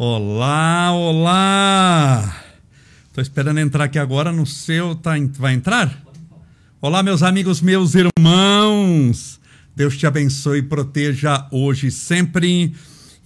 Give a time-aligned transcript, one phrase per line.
[0.00, 2.44] Olá, olá!
[3.12, 4.94] Tô esperando entrar aqui agora no seu.
[4.94, 6.04] Tá, vai entrar?
[6.80, 9.40] Olá, meus amigos, meus irmãos!
[9.74, 12.72] Deus te abençoe e proteja hoje e sempre.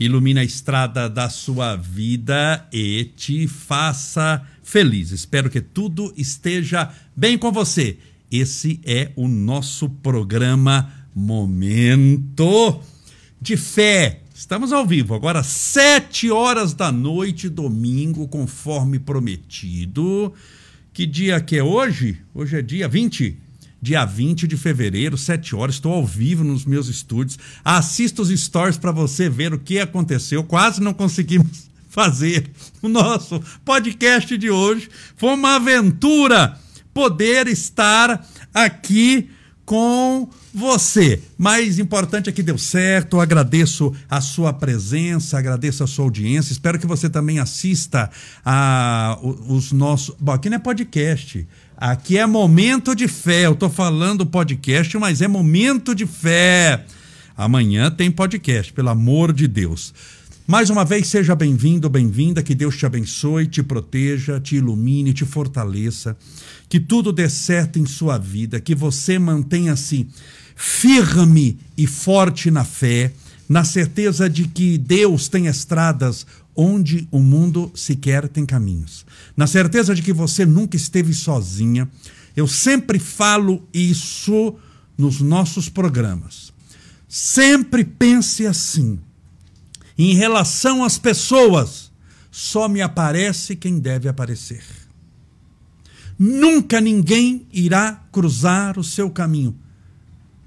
[0.00, 5.11] Ilumine a estrada da sua vida e te faça feliz.
[5.11, 7.98] Espero que tudo esteja bem com você.
[8.31, 12.81] Esse é o nosso programa Momento
[13.39, 14.22] de Fé.
[14.43, 20.34] Estamos ao vivo agora, sete horas da noite, domingo, conforme prometido.
[20.93, 22.21] Que dia que é hoje?
[22.34, 23.39] Hoje é dia 20?
[23.81, 25.77] Dia 20 de fevereiro, sete horas.
[25.77, 27.39] Estou ao vivo nos meus estúdios.
[27.65, 30.43] Assista os stories para você ver o que aconteceu.
[30.43, 32.51] Quase não conseguimos fazer
[32.83, 34.91] o nosso podcast de hoje.
[35.17, 36.59] Foi uma aventura
[36.93, 39.31] poder estar aqui
[39.65, 41.23] com você.
[41.39, 43.17] Mais importante é que deu certo.
[43.17, 46.53] Eu agradeço a sua presença, agradeço a sua audiência.
[46.53, 48.11] Espero que você também assista
[48.45, 50.15] a os nossos.
[50.19, 51.47] Bom, aqui não é podcast.
[51.77, 53.47] Aqui é momento de fé.
[53.47, 56.84] Eu estou falando podcast, mas é momento de fé.
[57.37, 59.93] Amanhã tem podcast, pelo amor de Deus.
[60.44, 62.42] Mais uma vez, seja bem-vindo, bem-vinda.
[62.42, 66.16] Que Deus te abençoe, te proteja, te ilumine, te fortaleça.
[66.69, 68.60] Que tudo dê certo em sua vida.
[68.60, 70.08] Que você mantenha-se
[70.56, 73.12] firme e forte na fé,
[73.48, 76.26] na certeza de que Deus tem estradas
[76.56, 79.06] onde o mundo sequer tem caminhos.
[79.36, 81.88] Na certeza de que você nunca esteve sozinha.
[82.34, 84.56] Eu sempre falo isso
[84.98, 86.53] nos nossos programas.
[87.09, 88.98] Sempre pense assim
[89.98, 91.91] em relação às pessoas,
[92.30, 94.64] só me aparece quem deve aparecer.
[96.19, 99.58] Nunca ninguém irá cruzar o seu caminho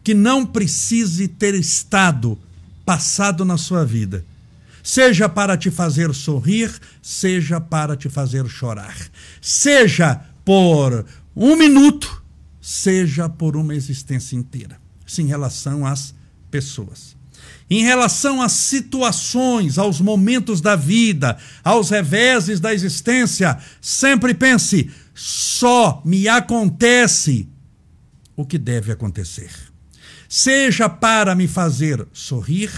[0.03, 2.39] que não precise ter estado
[2.85, 4.23] passado na sua vida,
[4.83, 8.95] seja para te fazer sorrir, seja para te fazer chorar,
[9.41, 12.23] seja por um minuto,
[12.62, 14.79] seja por uma existência inteira.
[15.06, 16.13] Isso em relação às
[16.51, 17.15] pessoas.
[17.70, 26.02] Em relação às situações, aos momentos da vida, aos reveses da existência, sempre pense: só
[26.06, 27.50] me acontece
[28.36, 29.50] o que deve acontecer.
[30.30, 32.72] Seja para me fazer sorrir,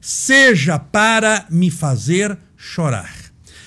[0.00, 3.14] seja para me fazer chorar.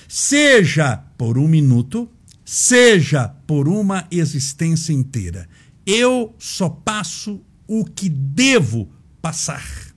[0.06, 2.10] Seja por um minuto,
[2.44, 5.48] seja por uma existência inteira.
[5.86, 8.90] Eu só passo o que devo
[9.22, 9.87] passar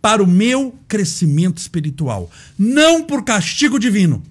[0.00, 2.30] para o meu crescimento espiritual.
[2.58, 4.22] Não por castigo divino,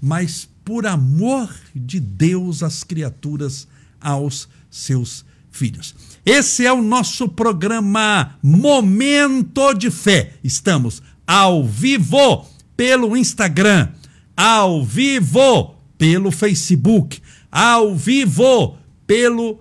[0.00, 3.66] mas por amor de Deus às criaturas,
[4.00, 5.94] aos seus filhos.
[6.24, 10.34] Esse é o nosso programa Momento de Fé.
[10.44, 13.88] Estamos ao vivo pelo Instagram,
[14.36, 18.76] ao vivo pelo Facebook, ao vivo
[19.06, 19.60] pelo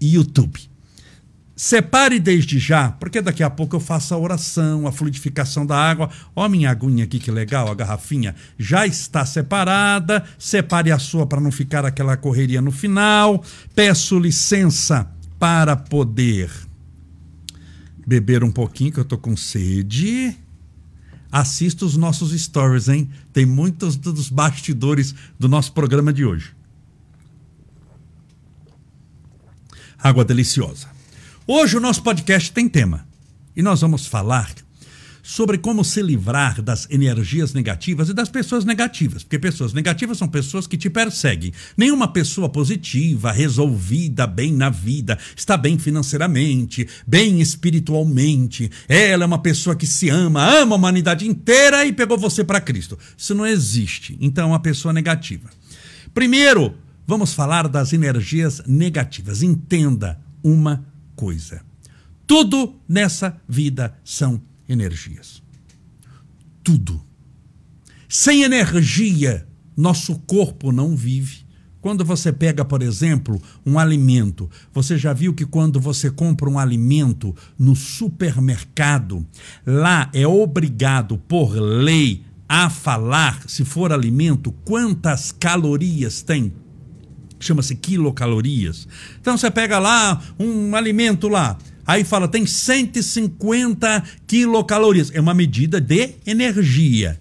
[0.00, 0.73] YouTube.
[1.56, 6.10] Separe desde já, porque daqui a pouco eu faço a oração, a fluidificação da água.
[6.34, 10.24] Ó, minha aguinha aqui, que legal, a garrafinha já está separada.
[10.36, 13.44] Separe a sua para não ficar aquela correria no final.
[13.72, 15.08] Peço licença
[15.38, 16.50] para poder
[18.04, 20.36] beber um pouquinho, que eu tô com sede.
[21.30, 23.08] Assista os nossos stories, hein?
[23.32, 26.52] Tem muitos dos bastidores do nosso programa de hoje.
[29.98, 30.93] Água deliciosa.
[31.46, 33.06] Hoje o nosso podcast tem tema
[33.54, 34.50] e nós vamos falar
[35.22, 40.26] sobre como se livrar das energias negativas e das pessoas negativas, porque pessoas negativas são
[40.26, 41.52] pessoas que te perseguem.
[41.76, 48.70] Nenhuma pessoa positiva, resolvida, bem na vida, está bem financeiramente, bem espiritualmente.
[48.88, 52.58] Ela é uma pessoa que se ama, ama a humanidade inteira e pegou você para
[52.58, 52.98] Cristo.
[53.18, 54.16] Isso não existe.
[54.18, 55.50] Então, é uma pessoa negativa.
[56.14, 56.74] Primeiro,
[57.06, 59.42] vamos falar das energias negativas.
[59.42, 61.62] Entenda uma coisa.
[62.26, 65.42] Tudo nessa vida são energias.
[66.62, 67.02] Tudo.
[68.08, 69.46] Sem energia,
[69.76, 71.44] nosso corpo não vive.
[71.80, 76.58] Quando você pega, por exemplo, um alimento, você já viu que quando você compra um
[76.58, 79.26] alimento no supermercado,
[79.66, 86.54] lá é obrigado por lei a falar, se for alimento, quantas calorias tem
[87.46, 88.88] chama-se quilocalorias.
[89.20, 95.10] Então você pega lá um alimento lá, aí fala tem 150 quilocalorias.
[95.14, 97.20] É uma medida de energia.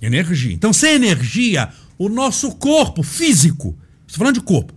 [0.00, 0.52] Energia.
[0.52, 3.76] Então, sem energia, o nosso corpo físico,
[4.06, 4.74] estou falando de corpo,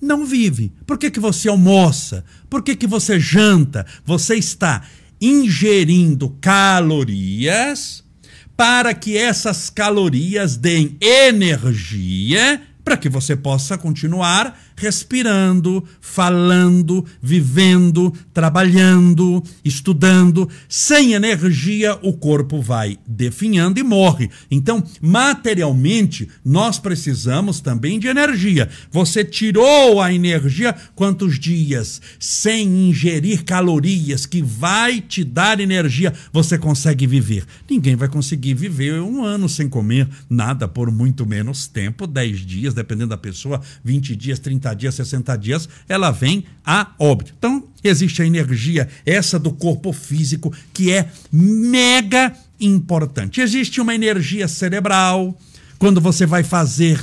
[0.00, 0.72] não vive.
[0.86, 2.24] Por que, que você almoça?
[2.48, 3.84] Por que, que você janta?
[4.04, 4.82] Você está
[5.20, 8.02] ingerindo calorias
[8.56, 19.42] para que essas calorias deem energia para que você possa continuar respirando, falando, vivendo, trabalhando,
[19.62, 20.48] estudando.
[20.68, 24.30] Sem energia, o corpo vai definhando e morre.
[24.50, 28.70] Então, materialmente, nós precisamos também de energia.
[28.90, 36.56] Você tirou a energia quantos dias sem ingerir calorias que vai te dar energia, você
[36.56, 37.44] consegue viver?
[37.68, 42.72] Ninguém vai conseguir viver um ano sem comer nada por muito menos tempo, 10 dias,
[42.72, 47.34] dependendo da pessoa, 20 dias, 30 30 dias, 60 dias, ela vem a óbito.
[47.36, 53.40] Então, existe a energia, essa do corpo físico, que é mega importante.
[53.40, 55.36] Existe uma energia cerebral,
[55.78, 57.00] quando você vai fazer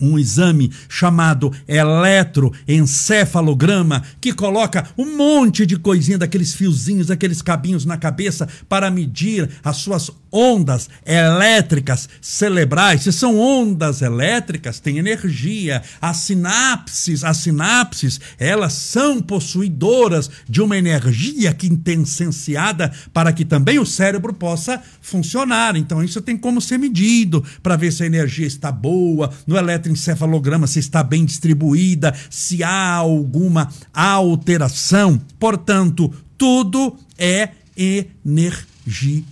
[0.00, 7.96] um exame chamado eletroencefalograma, que coloca um monte de coisinha daqueles fiozinhos, daqueles cabinhos na
[7.96, 13.02] cabeça para medir as suas ondas elétricas cerebrais.
[13.02, 15.82] Se são ondas elétricas, tem energia.
[16.00, 23.44] As sinapses, as sinapses, elas são possuidoras de uma energia que tem licenciada para que
[23.44, 25.76] também o cérebro possa funcionar.
[25.76, 29.87] Então isso tem como ser medido para ver se a energia está boa no eletro
[29.88, 35.20] encefalograma se está bem distribuída, se há alguma alteração.
[35.38, 39.24] Portanto, tudo é energia.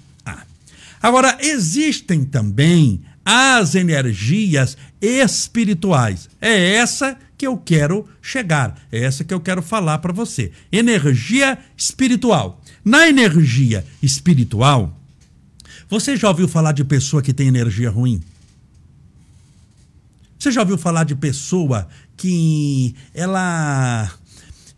[1.03, 6.29] Agora, existem também as energias espirituais.
[6.41, 10.53] É essa que eu quero chegar, é essa que eu quero falar para você.
[10.73, 12.62] Energia espiritual.
[12.85, 14.99] Na energia espiritual,
[15.88, 18.20] você já ouviu falar de pessoa que tem energia ruim?
[20.46, 24.08] Você já ouviu falar de pessoa que ela.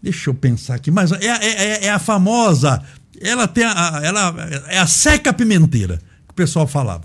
[0.02, 2.82] Deixa eu pensar aqui, mas é, é, é, é a famosa.
[3.20, 4.34] Ela tem a, ela
[4.68, 7.04] é a seca pimenteira que o pessoal falava.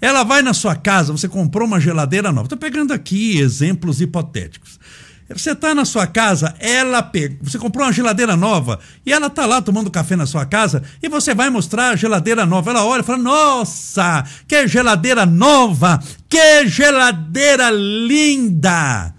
[0.00, 2.46] Ela vai na sua casa, você comprou uma geladeira nova.
[2.46, 4.80] Estou pegando aqui exemplos hipotéticos.
[5.28, 9.44] Você está na sua casa, ela pega, você comprou uma geladeira nova e ela está
[9.44, 12.70] lá tomando café na sua casa e você vai mostrar a geladeira nova.
[12.70, 16.00] Ela olha e fala: Nossa, que geladeira nova!
[16.28, 19.12] Que geladeira linda!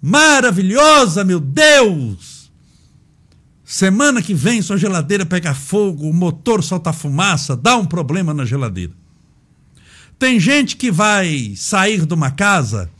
[0.00, 2.48] Maravilhosa, meu Deus!
[3.64, 8.44] Semana que vem sua geladeira pega fogo, o motor solta fumaça, dá um problema na
[8.44, 8.92] geladeira.
[10.16, 12.90] Tem gente que vai sair de uma casa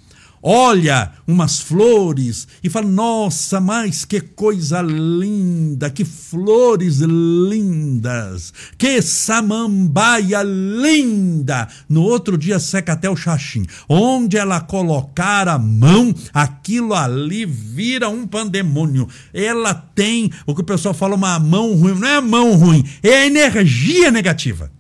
[0.43, 10.43] olha umas flores e fala: Nossa, mas que coisa linda, que flores lindas, que samambaia
[10.43, 11.69] linda.
[11.89, 13.67] No outro dia seca até o xaxim.
[13.89, 19.09] Onde ela colocar a mão, aquilo ali vira um pandemônio.
[19.33, 21.95] Ela tem o que o pessoal fala, uma mão ruim.
[21.95, 24.71] Não é mão ruim, é energia negativa.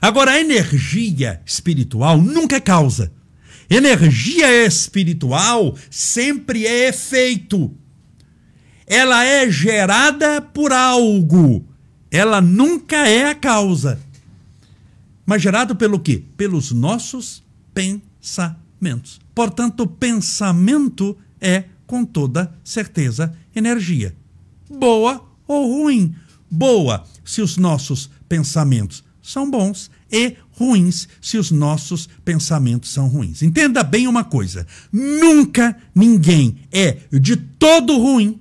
[0.00, 3.12] Agora, a energia espiritual nunca é causa.
[3.68, 7.72] Energia espiritual sempre é efeito.
[8.86, 11.64] Ela é gerada por algo.
[12.10, 14.00] Ela nunca é a causa.
[15.24, 16.22] Mas gerado pelo quê?
[16.36, 17.42] Pelos nossos
[17.74, 19.20] pensamentos.
[19.34, 24.14] Portanto, pensamento é, com toda certeza, energia.
[24.70, 26.14] Boa ou ruim?
[26.48, 33.42] Boa se os nossos pensamentos são bons e ruins se os nossos pensamentos são ruins.
[33.42, 38.40] Entenda bem uma coisa: nunca ninguém é de todo ruim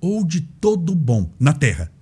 [0.00, 1.92] ou de todo bom na Terra.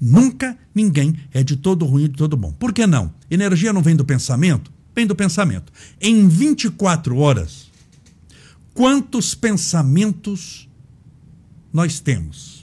[0.00, 2.52] Nunca ninguém é de todo ruim e de todo bom.
[2.52, 3.12] Por que não?
[3.30, 4.70] Energia não vem do pensamento?
[4.94, 5.72] Vem do pensamento.
[6.00, 7.70] Em 24 horas,
[8.74, 10.68] quantos pensamentos
[11.72, 12.55] nós temos?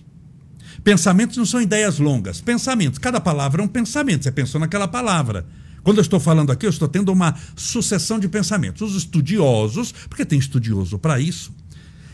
[0.84, 2.42] Pensamentos não são ideias longas.
[2.42, 3.00] Pensamentos.
[3.00, 4.24] Cada palavra é um pensamento.
[4.24, 5.46] Você pensou naquela palavra.
[5.82, 8.82] Quando eu estou falando aqui, eu estou tendo uma sucessão de pensamentos.
[8.82, 11.54] Os estudiosos, porque tem estudioso para isso,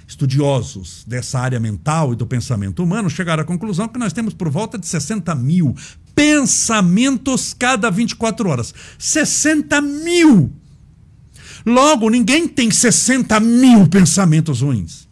[0.07, 4.49] estudiosos dessa área mental e do pensamento humano, chegaram à conclusão que nós temos por
[4.49, 5.75] volta de 60 mil
[6.15, 8.73] pensamentos cada 24 horas.
[8.97, 10.51] 60 mil!
[11.65, 15.08] Logo, ninguém tem 60 mil pensamentos ruins.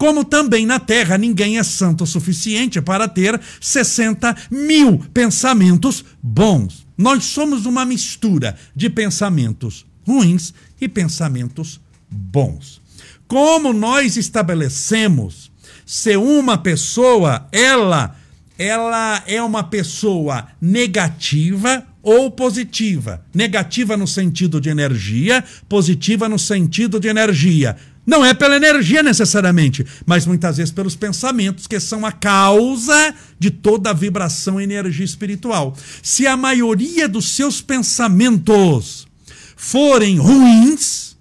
[0.00, 6.86] Como também na Terra ninguém é santo o suficiente para ter 60 mil pensamentos bons.
[6.96, 12.80] Nós somos uma mistura de pensamentos ruins e pensamentos bons.
[13.28, 15.52] Como nós estabelecemos
[15.84, 18.16] se uma pessoa ela
[18.56, 23.24] ela é uma pessoa negativa ou positiva.
[23.34, 27.76] Negativa no sentido de energia, positiva no sentido de energia.
[28.10, 33.52] Não é pela energia necessariamente, mas muitas vezes pelos pensamentos, que são a causa de
[33.52, 35.76] toda a vibração e energia espiritual.
[36.02, 39.06] Se a maioria dos seus pensamentos
[39.54, 41.16] forem ruins,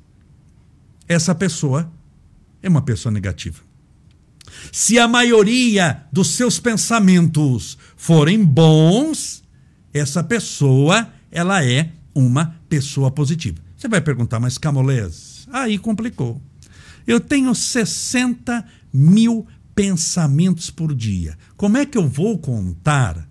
[1.08, 1.92] essa pessoa
[2.60, 3.60] é uma pessoa negativa.
[4.72, 9.44] Se a maioria dos seus pensamentos forem bons,
[9.94, 13.60] essa pessoa ela é uma pessoa positiva.
[13.78, 16.42] Você vai perguntar, mas Camolés, aí complicou.
[17.10, 18.64] Eu tenho 60
[18.94, 21.36] mil pensamentos por dia.
[21.58, 23.28] Como é que eu vou contar?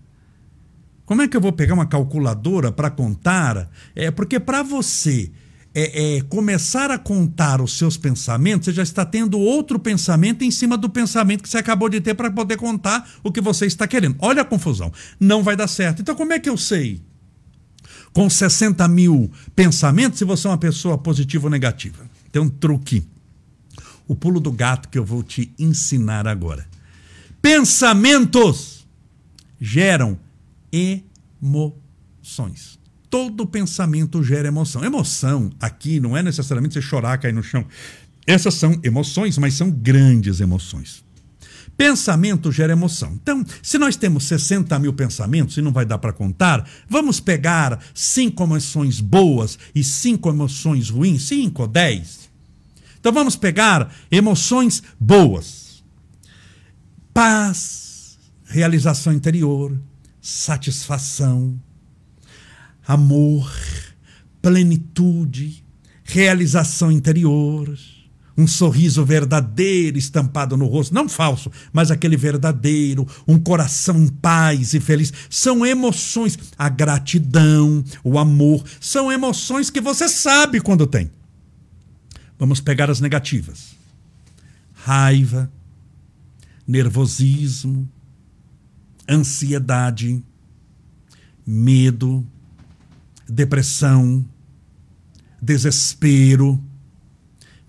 [1.07, 3.71] Como é que eu vou pegar uma calculadora para contar?
[3.95, 5.31] É porque para você
[5.73, 10.51] é, é, começar a contar os seus pensamentos, você já está tendo outro pensamento em
[10.51, 13.87] cima do pensamento que você acabou de ter para poder contar o que você está
[13.87, 14.17] querendo.
[14.19, 14.93] Olha a confusão.
[15.21, 16.03] Não vai dar certo.
[16.03, 17.01] Então, como é que eu sei?
[18.13, 22.11] Com 60 mil pensamentos, se você é uma pessoa positiva ou negativa.
[22.33, 23.07] Tem um truque
[24.09, 26.67] o pulo do gato que eu vou te ensinar agora.
[27.41, 28.87] Pensamentos
[29.61, 30.19] geram
[30.73, 32.79] emoções.
[33.11, 34.85] Todo pensamento gera emoção.
[34.85, 37.65] Emoção aqui não é necessariamente você chorar, cair no chão.
[38.27, 41.05] Essas são emoções, mas são grandes emoções.
[41.77, 43.17] Pensamento gera emoção.
[43.23, 47.79] Então, se nós temos 60 mil pensamentos e não vai dar para contar, vamos pegar
[47.95, 52.28] cinco emoções boas e cinco emoções ruins, cinco ou dez.
[52.99, 55.85] Então vamos pegar emoções boas:
[57.12, 59.78] paz, realização interior,
[60.21, 61.61] satisfação,
[62.87, 63.50] amor,
[64.40, 65.64] plenitude,
[66.05, 67.76] realização interior,
[68.37, 74.75] um sorriso verdadeiro estampado no rosto, não falso, mas aquele verdadeiro, um coração em paz
[74.75, 75.12] e feliz.
[75.28, 81.11] São emoções, a gratidão, o amor, são emoções que você sabe quando tem.
[82.38, 83.75] Vamos pegar as negativas:
[84.73, 85.50] raiva,
[86.66, 87.88] nervosismo,
[89.09, 90.23] ansiedade,
[91.47, 92.25] medo,
[93.28, 94.25] depressão,
[95.40, 96.62] desespero,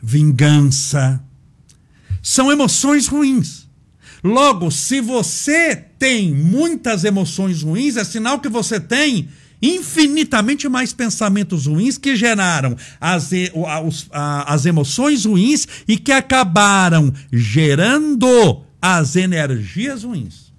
[0.01, 1.23] vingança.
[2.21, 3.67] São emoções ruins.
[4.21, 9.29] Logo, se você tem muitas emoções ruins, é sinal que você tem
[9.61, 13.29] infinitamente mais pensamentos ruins que geraram as,
[14.11, 20.49] as emoções ruins e que acabaram gerando as energias ruins.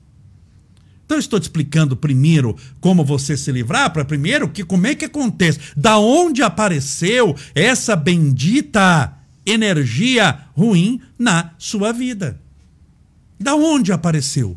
[1.05, 4.95] Então eu estou te explicando primeiro como você se livrar, para primeiro que como é
[4.95, 12.41] que acontece, da onde apareceu essa bendita energia ruim na sua vida.
[13.41, 14.57] Da onde apareceu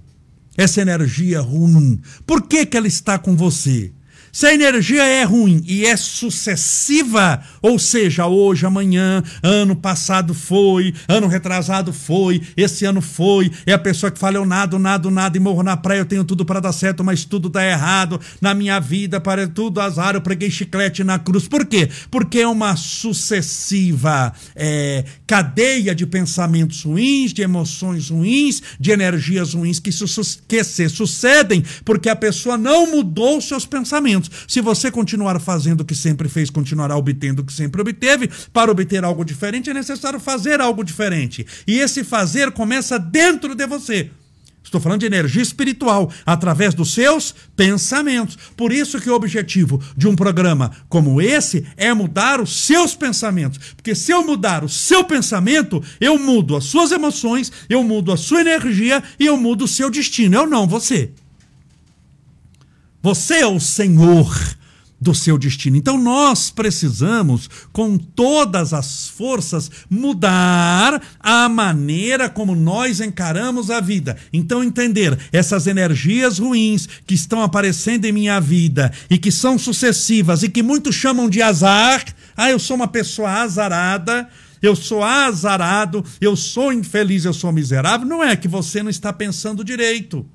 [0.56, 2.00] essa energia ruim?
[2.24, 3.92] Por que, que ela está com você?
[4.34, 10.92] Se a energia é ruim e é sucessiva, ou seja, hoje, amanhã, ano passado foi,
[11.08, 15.38] ano retrasado foi, esse ano foi, é a pessoa que fala eu nado, nado, nado
[15.38, 18.56] e morro na praia, eu tenho tudo para dar certo, mas tudo dá errado na
[18.56, 21.48] minha vida, para tudo azar, eu preguei chiclete na cruz.
[21.48, 21.88] Por quê?
[22.10, 29.80] Porque é uma sucessiva é, cadeia de pensamentos ruins, de emoções ruins, de energias ruins
[29.80, 29.92] que,
[30.48, 34.23] que se sucedem porque a pessoa não mudou seus pensamentos.
[34.48, 38.30] Se você continuar fazendo o que sempre fez, continuará obtendo o que sempre obteve.
[38.52, 41.46] Para obter algo diferente, é necessário fazer algo diferente.
[41.68, 44.10] E esse fazer começa dentro de você.
[44.64, 48.36] Estou falando de energia espiritual, através dos seus pensamentos.
[48.58, 53.60] Por isso que o objetivo de um programa como esse é mudar os seus pensamentos.
[53.76, 58.18] Porque se eu mudar o seu pensamento, eu mudo as suas emoções, eu mudo a
[58.18, 60.38] sua energia e eu mudo o seu destino.
[60.38, 61.12] Eu não, você.
[63.04, 64.34] Você é o senhor
[64.98, 65.76] do seu destino.
[65.76, 74.16] Então nós precisamos, com todas as forças, mudar a maneira como nós encaramos a vida.
[74.32, 80.42] Então entender essas energias ruins que estão aparecendo em minha vida e que são sucessivas
[80.42, 82.06] e que muitos chamam de azar.
[82.38, 84.30] Ah, eu sou uma pessoa azarada.
[84.62, 88.08] Eu sou azarado, eu sou infeliz, eu sou miserável.
[88.08, 90.26] Não é que você não está pensando direito.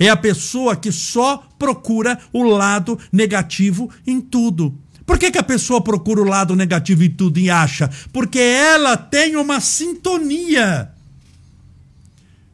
[0.00, 4.74] É a pessoa que só procura o lado negativo em tudo.
[5.04, 7.90] Por que, que a pessoa procura o lado negativo em tudo e acha?
[8.10, 10.90] Porque ela tem uma sintonia.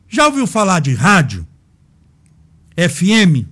[0.08, 1.46] Já ouviu falar de rádio?
[2.76, 3.46] FM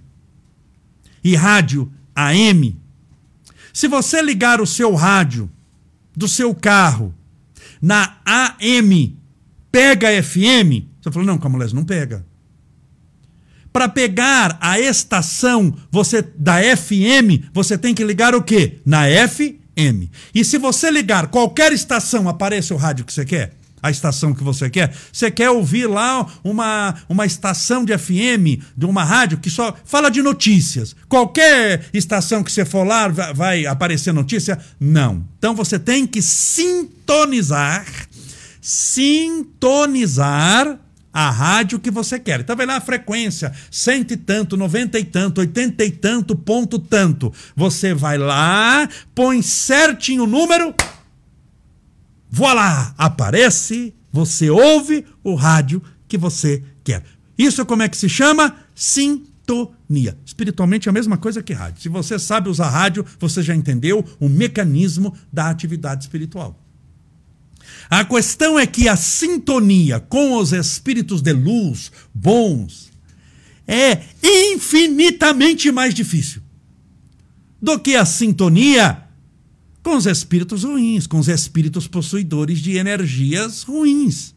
[1.23, 2.77] e rádio AM?
[3.73, 5.49] Se você ligar o seu rádio
[6.17, 7.15] do seu carro
[7.81, 9.17] na AM,
[9.71, 10.83] pega FM?
[11.01, 12.27] Você falou, não, Camulés, não pega
[13.75, 18.79] para pegar a estação você da FM, você tem que ligar o quê?
[18.87, 20.09] Na FM.
[20.33, 23.57] E se você ligar qualquer estação, aparece o rádio que você quer?
[23.83, 24.95] A estação que você quer?
[25.13, 30.09] Você quer ouvir lá uma, uma estação de FM, de uma rádio que só fala
[30.09, 30.95] de notícias.
[31.09, 34.57] Qualquer estação que você for lá vai aparecer notícia?
[34.79, 35.27] Não.
[35.37, 37.85] Então você tem que sintonizar,
[38.61, 40.05] sintonizar
[41.15, 42.41] a rádio que você quer.
[42.41, 46.77] Então vai lá a frequência, cento e tanto, noventa e tanto, oitenta e tanto, ponto
[46.77, 47.33] tanto.
[47.55, 50.75] Você vai lá, põe certinho o número,
[52.29, 57.05] voilá, aparece, você ouve o rádio que você quer.
[57.39, 58.57] Isso como é que se chama?
[58.75, 60.19] Sintonia.
[60.27, 61.81] Espiritualmente é a mesma coisa que rádio.
[61.83, 66.64] Se você sabe usar rádio, você já entendeu o mecanismo da atividade espiritual.
[67.91, 72.91] A questão é que a sintonia com os espíritos de luz bons
[73.67, 76.43] é infinitamente mais difícil
[77.61, 79.05] do que a sintonia
[79.83, 84.35] com os espíritos ruins, com os espíritos possuidores de energias ruins.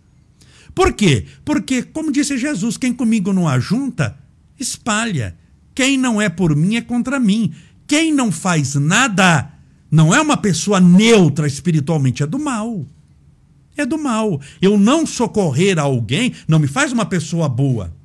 [0.76, 1.26] Por quê?
[1.44, 4.18] Porque, como disse Jesus, quem comigo não ajunta,
[4.60, 5.38] espalha.
[5.74, 7.54] Quem não é por mim é contra mim.
[7.88, 9.52] Quem não faz nada
[9.90, 12.86] não é uma pessoa neutra espiritualmente, é do mal
[13.82, 14.40] é do mal.
[14.62, 17.96] Eu não socorrer alguém não me faz uma pessoa boa.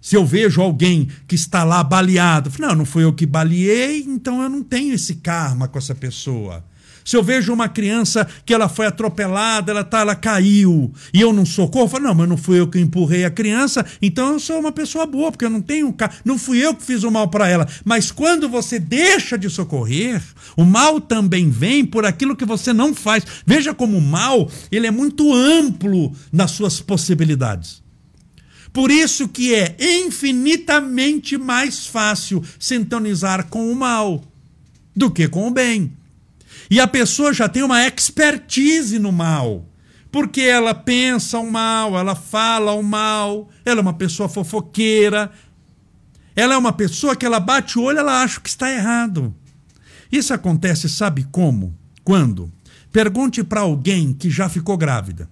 [0.00, 4.42] Se eu vejo alguém que está lá baleado, não, não fui eu que baleei, então
[4.42, 6.64] eu não tenho esse karma com essa pessoa.
[7.04, 11.32] Se eu vejo uma criança que ela foi atropelada, ela tá, ela caiu, e eu
[11.32, 14.40] não socorro, eu falo, não, mas não fui eu que empurrei a criança, então eu
[14.40, 17.28] sou uma pessoa boa, porque eu não tenho, não fui eu que fiz o mal
[17.28, 17.66] para ela.
[17.84, 20.22] Mas quando você deixa de socorrer,
[20.56, 23.24] o mal também vem por aquilo que você não faz.
[23.46, 27.82] Veja como o mal, ele é muito amplo nas suas possibilidades.
[28.72, 34.22] Por isso que é infinitamente mais fácil sintonizar com o mal
[34.94, 35.92] do que com o bem.
[36.70, 39.66] E a pessoa já tem uma expertise no mal.
[40.12, 45.30] Porque ela pensa o mal, ela fala o mal, ela é uma pessoa fofoqueira.
[46.34, 49.34] Ela é uma pessoa que ela bate o olho, ela acha que está errado.
[50.10, 51.76] Isso acontece, sabe como?
[52.04, 52.52] Quando?
[52.92, 55.28] Pergunte para alguém que já ficou grávida.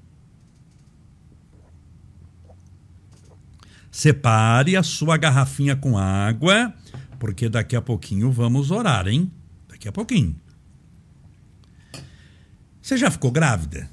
[3.90, 6.72] Separe a sua garrafinha com água,
[7.18, 9.30] porque daqui a pouquinho vamos orar, hein?
[9.68, 10.36] Daqui a pouquinho.
[12.88, 13.86] Você já ficou grávida?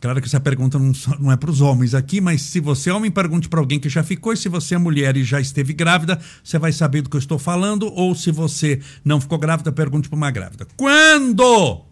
[0.00, 3.10] Claro que essa pergunta não, é para os homens aqui, mas se você é homem,
[3.10, 4.32] pergunte para alguém que já ficou.
[4.32, 7.20] E se você é mulher e já esteve grávida, você vai saber do que eu
[7.20, 7.92] estou falando.
[7.92, 10.66] Ou se você não ficou grávida, pergunte para uma grávida.
[10.78, 11.84] Quando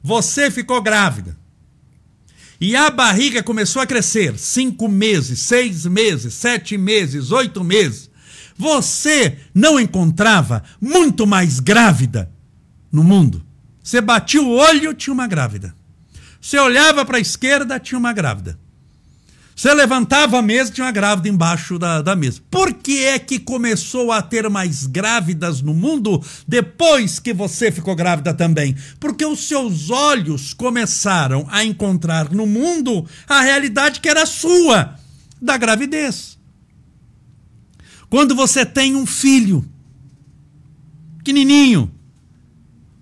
[0.00, 1.36] você ficou grávida
[2.60, 8.08] e a barriga começou a crescer, cinco meses, seis meses, sete meses, oito meses,
[8.56, 12.30] você não encontrava muito mais grávida
[12.92, 13.45] no mundo?
[13.86, 15.72] Você batia o olho, tinha uma grávida.
[16.40, 18.58] Você olhava para a esquerda, tinha uma grávida.
[19.54, 22.42] Você levantava a mesa, tinha uma grávida embaixo da, da mesa.
[22.50, 27.94] Por que é que começou a ter mais grávidas no mundo depois que você ficou
[27.94, 28.76] grávida também?
[28.98, 34.96] Porque os seus olhos começaram a encontrar no mundo a realidade que era sua,
[35.40, 36.36] da gravidez.
[38.10, 39.64] Quando você tem um filho,
[41.18, 41.95] pequenininho,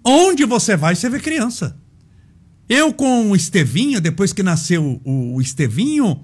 [0.05, 1.77] Onde você vai, você vê criança.
[2.69, 6.21] Eu com o Estevinho, depois que nasceu o Estevinho,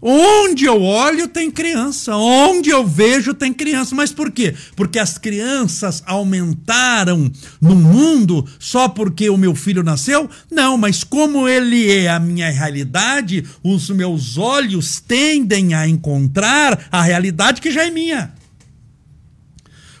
[0.00, 3.94] onde eu olho tem criança, onde eu vejo tem criança.
[3.94, 4.54] Mas por quê?
[4.74, 7.30] Porque as crianças aumentaram
[7.60, 10.28] no mundo só porque o meu filho nasceu?
[10.50, 17.02] Não, mas como ele é a minha realidade, os meus olhos tendem a encontrar a
[17.02, 18.35] realidade que já é minha.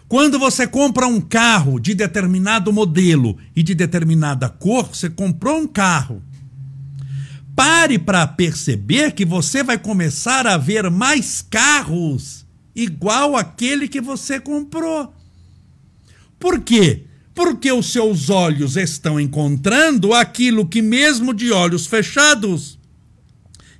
[0.08, 5.66] Quando você compra um carro de determinado modelo e de determinada cor, você comprou um
[5.66, 6.22] carro.
[7.56, 14.38] Pare para perceber que você vai começar a ver mais carros igual aquele que você
[14.38, 15.12] comprou.
[16.38, 17.04] Por quê?
[17.34, 22.78] Porque os seus olhos estão encontrando aquilo que, mesmo de olhos fechados,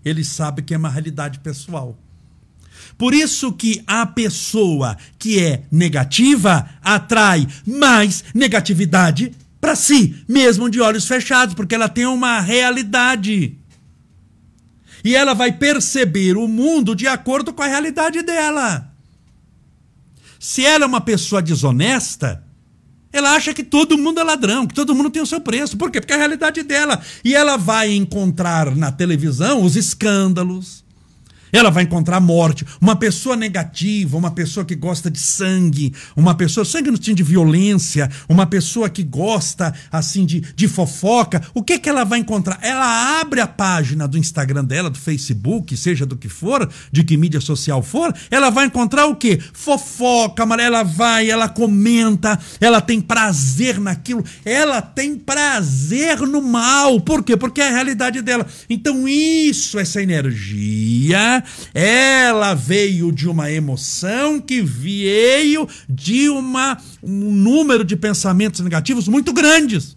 [0.05, 1.99] ele sabe que é uma realidade pessoal.
[2.99, 10.81] Por isso que a pessoa que é negativa atrai mais negatividade para si, mesmo de
[10.81, 13.57] olhos fechados, porque ela tem uma realidade.
[15.05, 18.91] E ela vai perceber o mundo de acordo com a realidade dela.
[20.39, 22.43] Se ela é uma pessoa desonesta,
[23.13, 25.77] ela acha que todo mundo é ladrão, que todo mundo tem o seu preço.
[25.77, 26.01] Por quê?
[26.01, 27.01] Porque é a realidade dela.
[27.25, 30.85] E ela vai encontrar na televisão os escândalos,
[31.53, 32.65] ela vai encontrar morte.
[32.81, 37.23] Uma pessoa negativa, uma pessoa que gosta de sangue, uma pessoa, sangue no sentido de
[37.23, 42.59] violência, uma pessoa que gosta, assim, de, de fofoca, o que que ela vai encontrar?
[42.63, 47.17] Ela abre a página do Instagram dela, do Facebook, seja do que for, de que
[47.17, 49.41] mídia social for, ela vai encontrar o quê?
[49.53, 57.01] Fofoca, ela vai, ela comenta, ela tem prazer naquilo, ela tem prazer no mal.
[57.01, 57.37] Por quê?
[57.37, 58.47] Porque é a realidade dela.
[58.69, 61.43] Então, isso, essa energia
[61.75, 69.33] ela veio de uma emoção que veio de uma, um número de pensamentos negativos muito
[69.33, 69.97] grandes.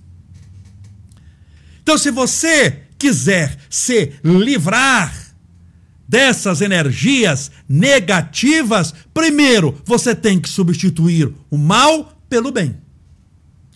[1.82, 5.30] Então, se você quiser se livrar
[6.08, 12.78] dessas energias negativas, primeiro você tem que substituir o mal pelo bem.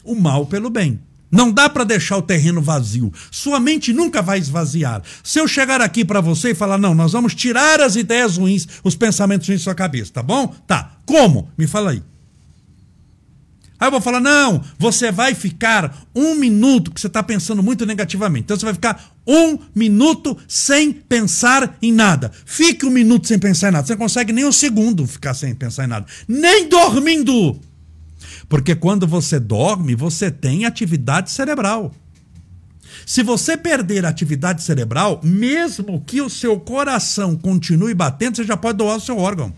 [0.03, 0.99] O mal pelo bem.
[1.33, 3.11] Não dá para deixar o terreno vazio.
[3.31, 5.01] Sua mente nunca vai esvaziar.
[5.23, 8.67] Se eu chegar aqui para você e falar, não, nós vamos tirar as ideias ruins,
[8.83, 10.53] os pensamentos ruins da sua cabeça, tá bom?
[10.67, 10.91] Tá.
[11.07, 11.49] Como?
[11.57, 12.03] Me fala aí.
[13.79, 17.83] Aí eu vou falar, não, você vai ficar um minuto que você está pensando muito
[17.83, 18.43] negativamente.
[18.43, 22.31] Então você vai ficar um minuto sem pensar em nada.
[22.45, 23.87] Fique um minuto sem pensar em nada.
[23.87, 26.05] Você não consegue nem um segundo ficar sem pensar em nada.
[26.27, 27.59] Nem dormindo.
[28.53, 31.91] Porque quando você dorme, você tem atividade cerebral.
[33.03, 38.55] Se você perder a atividade cerebral, mesmo que o seu coração continue batendo, você já
[38.55, 39.51] pode doar o seu órgão.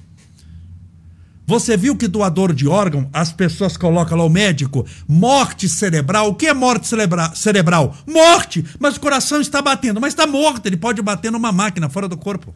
[1.45, 6.29] Você viu que doador de órgão, as pessoas colocam lá o médico, morte cerebral.
[6.29, 7.97] O que é morte cerebra cerebral?
[8.07, 8.63] Morte!
[8.79, 12.15] Mas o coração está batendo, mas está morto, ele pode bater numa máquina fora do
[12.15, 12.55] corpo.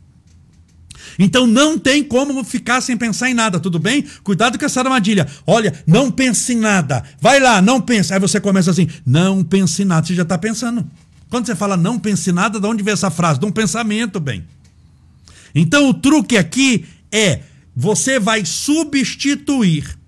[1.20, 4.06] Então não tem como ficar sem pensar em nada, tudo bem?
[4.24, 5.28] Cuidado com essa armadilha.
[5.46, 7.04] Olha, não pense em nada.
[7.20, 8.14] Vai lá, não pense.
[8.14, 10.08] Aí você começa assim, não pense em nada.
[10.08, 10.90] Você já está pensando.
[11.30, 13.38] Quando você fala não pense em nada, de onde vem essa frase?
[13.38, 14.46] De um pensamento, bem.
[15.54, 17.42] Então o truque aqui é
[17.76, 20.00] você vai substituir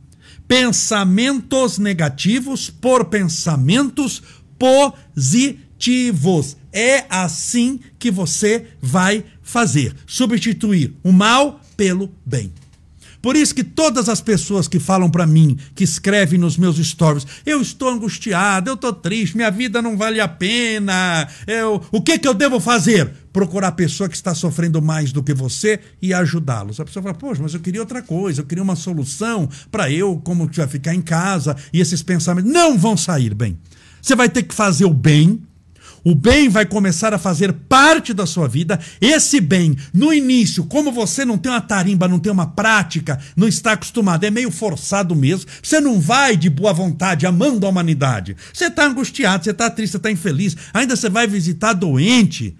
[0.47, 4.23] pensamentos negativos por pensamentos
[4.57, 6.55] positivos.
[6.71, 12.51] É assim que você vai fazer, substituir o mal pelo bem.
[13.21, 17.25] Por isso que todas as pessoas que falam para mim, que escrevem nos meus stories,
[17.45, 22.17] eu estou angustiado, eu estou triste, minha vida não vale a pena, eu, o que,
[22.17, 23.11] que eu devo fazer?
[23.31, 26.79] Procurar a pessoa que está sofrendo mais do que você e ajudá-los.
[26.79, 30.19] A pessoa fala, poxa, mas eu queria outra coisa, eu queria uma solução para eu,
[30.23, 33.57] como já ficar em casa, e esses pensamentos não vão sair bem.
[34.01, 35.43] Você vai ter que fazer o bem,
[36.03, 38.79] o bem vai começar a fazer parte da sua vida.
[38.99, 43.47] Esse bem, no início, como você não tem uma tarimba, não tem uma prática, não
[43.47, 45.49] está acostumado, é meio forçado mesmo.
[45.61, 48.35] Você não vai de boa vontade, amando a humanidade.
[48.53, 50.57] Você está angustiado, você está triste, você está infeliz.
[50.73, 52.55] Ainda você vai visitar doente.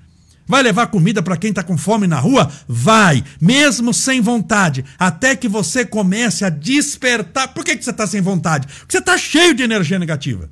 [0.47, 2.51] Vai levar comida para quem está com fome na rua?
[2.67, 7.54] Vai, mesmo sem vontade, até que você comece a despertar.
[7.54, 8.67] Por que, que você está sem vontade?
[8.67, 10.49] Porque você está cheio de energia negativa.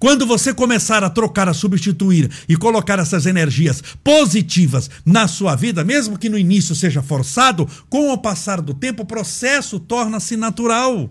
[0.00, 5.84] Quando você começar a trocar, a substituir e colocar essas energias positivas na sua vida,
[5.84, 11.10] mesmo que no início seja forçado, com o passar do tempo o processo torna-se natural.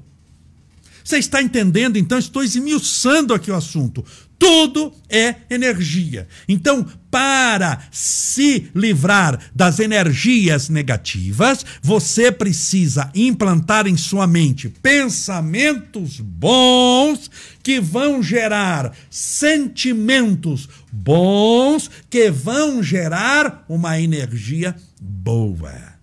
[1.04, 1.98] Você está entendendo?
[1.98, 4.04] Então, estou esmiuçando aqui o assunto.
[4.40, 6.26] Tudo é energia.
[6.48, 17.30] Então, para se livrar das energias negativas, você precisa implantar em sua mente pensamentos bons
[17.62, 26.00] que vão gerar sentimentos bons que vão gerar uma energia boa.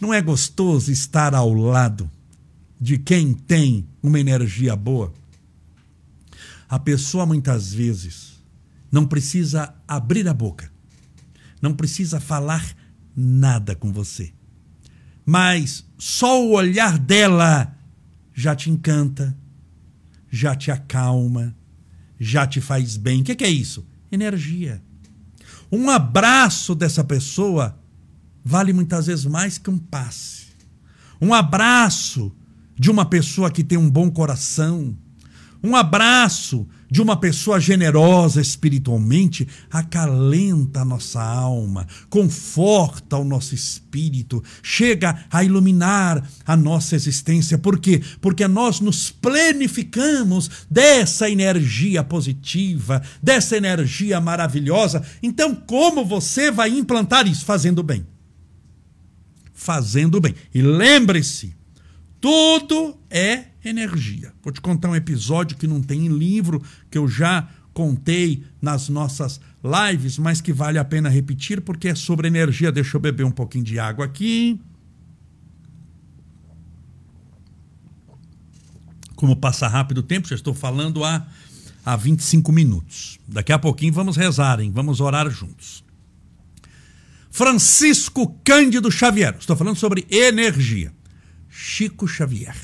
[0.00, 2.08] Não é gostoso estar ao lado
[2.80, 5.12] de quem tem uma energia boa?
[6.72, 8.42] A pessoa muitas vezes
[8.90, 10.72] não precisa abrir a boca,
[11.60, 12.66] não precisa falar
[13.14, 14.32] nada com você.
[15.22, 17.76] Mas só o olhar dela
[18.32, 19.36] já te encanta,
[20.30, 21.54] já te acalma,
[22.18, 23.20] já te faz bem.
[23.20, 23.86] O que é isso?
[24.10, 24.82] Energia.
[25.70, 27.78] Um abraço dessa pessoa
[28.42, 30.46] vale muitas vezes mais que um passe.
[31.20, 32.34] Um abraço
[32.78, 34.96] de uma pessoa que tem um bom coração,
[35.62, 44.42] um abraço de uma pessoa generosa espiritualmente acalenta a nossa alma, conforta o nosso espírito,
[44.62, 47.56] chega a iluminar a nossa existência.
[47.56, 48.02] Por quê?
[48.20, 55.02] Porque nós nos plenificamos dessa energia positiva, dessa energia maravilhosa.
[55.22, 57.44] Então, como você vai implantar isso?
[57.46, 58.06] Fazendo bem.
[59.54, 60.34] Fazendo bem.
[60.52, 61.54] E lembre-se,
[62.20, 64.32] tudo é energia.
[64.42, 68.88] Vou te contar um episódio que não tem em livro, que eu já contei nas
[68.88, 72.72] nossas lives, mas que vale a pena repetir porque é sobre energia.
[72.72, 74.60] Deixa eu beber um pouquinho de água aqui.
[79.14, 81.26] Como passa rápido o tempo, já estou falando há,
[81.84, 83.20] há 25 minutos.
[83.26, 84.72] Daqui a pouquinho vamos rezar, hein?
[84.74, 85.84] Vamos orar juntos.
[87.30, 89.36] Francisco Cândido Xavier.
[89.38, 90.92] Estou falando sobre energia.
[91.48, 92.54] Chico Xavier.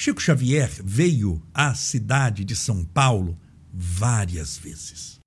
[0.00, 3.36] Chico Xavier veio à cidade de São Paulo
[3.74, 5.18] várias vezes.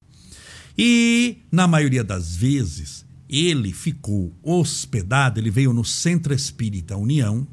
[0.77, 7.45] E, na maioria das vezes, ele ficou hospedado, ele veio no Centro Espírita União,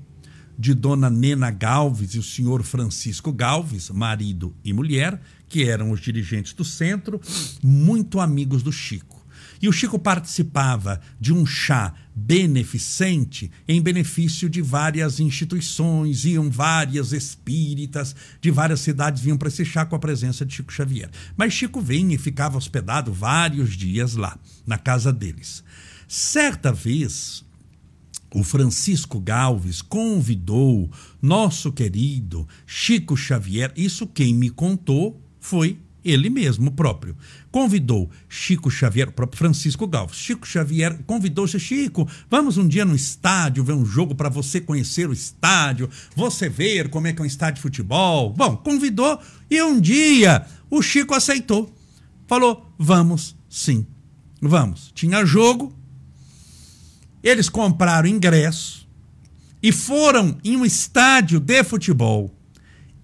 [0.57, 6.01] de Dona Nena Galves e o senhor Francisco Galves, marido e mulher, que eram os
[6.01, 7.21] dirigentes do centro,
[7.61, 9.27] muito amigos do Chico.
[9.61, 17.13] E o Chico participava de um chá beneficente em benefício de várias instituições, iam várias
[17.13, 21.11] espíritas de várias cidades vinham chá com a presença de Chico Xavier.
[21.37, 25.63] Mas Chico vinha e ficava hospedado vários dias lá, na casa deles.
[26.09, 27.45] Certa vez,
[28.35, 30.91] o Francisco Galves convidou
[31.23, 35.79] nosso querido Chico Xavier, isso quem me contou foi
[36.11, 37.17] ele mesmo próprio.
[37.51, 40.17] Convidou Chico Xavier, o próprio Francisco Galves.
[40.17, 45.09] Chico Xavier convidou-se, Chico, vamos um dia no estádio ver um jogo para você conhecer
[45.09, 48.33] o estádio, você ver como é que é um estádio de futebol.
[48.33, 51.75] Bom, convidou e um dia o Chico aceitou.
[52.27, 53.87] Falou: vamos sim,
[54.41, 54.93] vamos.
[54.95, 55.73] Tinha jogo,
[57.23, 58.87] eles compraram ingresso
[59.63, 62.35] e foram em um estádio de futebol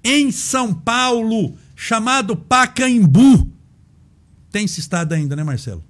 [0.04, 3.52] em São Paulo chamado Pacaembu.
[4.50, 5.84] Tem esse estado ainda, né, Marcelo?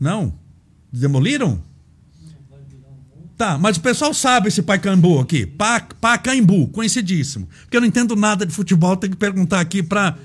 [0.00, 0.32] Não?
[0.90, 1.62] Demoliram?
[3.36, 5.46] Tá, mas o pessoal sabe esse Pacaembu aqui.
[6.00, 7.46] Pacaembu, conhecidíssimo.
[7.62, 10.16] Porque eu não entendo nada de futebol, tem que perguntar aqui para.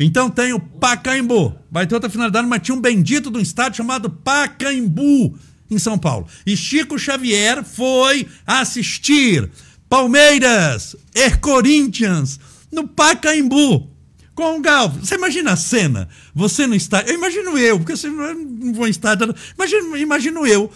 [0.00, 1.54] Então tem o Pacaembu.
[1.70, 5.38] Vai ter outra finalidade, mas tinha um bendito de um estádio chamado Pacaembu,
[5.70, 6.26] em São Paulo.
[6.46, 9.50] E Chico Xavier foi assistir
[9.90, 13.90] Palmeiras e Corinthians no Pacaembu
[14.34, 15.08] com o Galvez.
[15.08, 16.08] Você imagina a cena?
[16.34, 17.10] Você no estádio.
[17.10, 19.34] Eu imagino eu, porque você não vou em estádio.
[19.56, 20.70] Imagino, imagino eu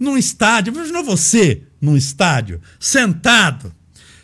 [0.00, 0.72] num estádio.
[0.72, 3.72] Imagina você num estádio, sentado.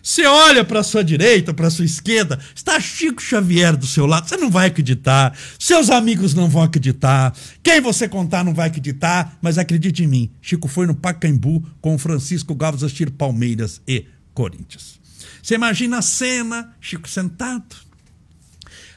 [0.03, 4.29] Você olha para sua direita, para sua esquerda, está Chico Xavier do seu lado.
[4.29, 5.37] Você não vai acreditar.
[5.59, 7.33] Seus amigos não vão acreditar.
[7.63, 9.39] Quem você contar não vai acreditar.
[9.43, 15.00] Mas acredite em mim, Chico foi no Pacaembu com Francisco Galvez assistir Palmeiras e Corinthians.
[15.43, 17.77] Você imagina a cena, Chico sentado.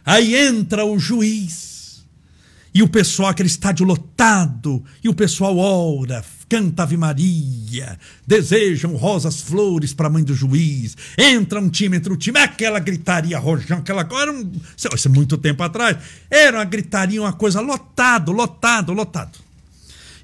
[0.06, 1.74] Aí entra o juiz.
[2.74, 9.42] E o pessoal, aquele estádio lotado, e o pessoal ora, canta Ave Maria, desejam rosas
[9.42, 10.98] flores para a mãe do juiz.
[11.16, 14.32] Entra um time entre o time, aquela gritaria rojão, aquela coisa.
[14.32, 15.98] Um, isso é muito tempo atrás.
[16.32, 19.43] Era uma gritaria, uma coisa lotado, lotado, lotado.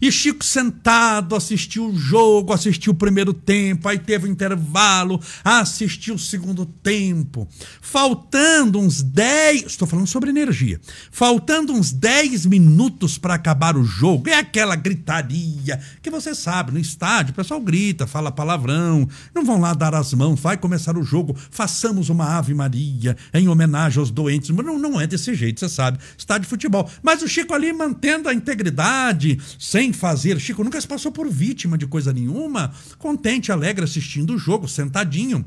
[0.01, 6.15] E Chico sentado, assistiu o jogo, assistiu o primeiro tempo, aí teve o intervalo, assistiu
[6.15, 7.47] o segundo tempo.
[7.81, 9.65] Faltando uns 10.
[9.65, 10.79] Estou falando sobre energia.
[11.11, 14.29] Faltando uns 10 minutos para acabar o jogo.
[14.29, 19.59] É aquela gritaria que você sabe, no estádio, o pessoal grita, fala palavrão, não vão
[19.59, 24.11] lá dar as mãos, vai começar o jogo, façamos uma Ave Maria em homenagem aos
[24.11, 24.49] doentes.
[24.49, 25.99] Não, não é desse jeito, você sabe.
[26.17, 26.89] Estádio de futebol.
[27.03, 30.39] Mas o Chico ali mantendo a integridade, sem fazer.
[30.39, 35.45] Chico nunca se passou por vítima de coisa nenhuma, contente, alegre assistindo o jogo, sentadinho.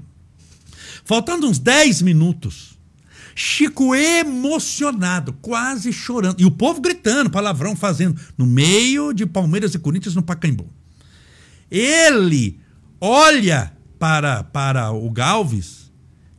[1.05, 2.73] Faltando uns 10 minutos,
[3.35, 6.41] Chico emocionado, quase chorando.
[6.41, 10.67] E o povo gritando, palavrão fazendo, no meio de Palmeiras e Corinthians no Pacaembu.
[11.71, 12.61] Ele
[13.01, 15.82] olha para, para o Galves